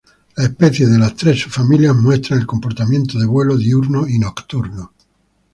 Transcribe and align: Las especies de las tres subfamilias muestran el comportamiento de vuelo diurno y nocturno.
Las 0.35 0.47
especies 0.47 0.89
de 0.89 0.97
las 0.97 1.15
tres 1.15 1.41
subfamilias 1.41 1.95
muestran 1.95 2.39
el 2.39 2.47
comportamiento 2.47 3.19
de 3.19 3.27
vuelo 3.27 3.55
diurno 3.55 4.07
y 4.07 4.17
nocturno. 4.17 4.93